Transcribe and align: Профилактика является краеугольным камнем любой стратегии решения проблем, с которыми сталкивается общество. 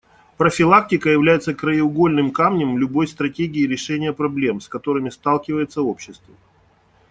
Профилактика 0.35 1.11
является 1.11 1.53
краеугольным 1.53 2.31
камнем 2.31 2.75
любой 2.79 3.07
стратегии 3.07 3.67
решения 3.67 4.11
проблем, 4.13 4.59
с 4.59 4.67
которыми 4.67 5.11
сталкивается 5.11 5.83
общество. 5.83 6.33